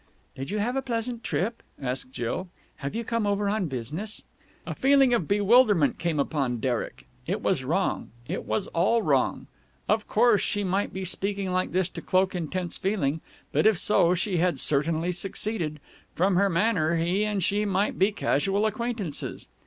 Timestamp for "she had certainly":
14.15-15.11